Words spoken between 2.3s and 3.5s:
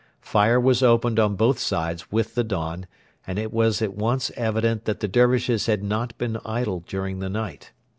the dawn, and